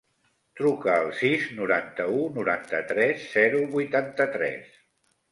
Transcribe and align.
Truca 0.59 0.93
al 1.01 1.09
sis, 1.17 1.43
noranta-u, 1.59 2.21
noranta-tres, 2.37 3.27
zero, 3.35 3.59
vuitanta-tres. 3.75 4.73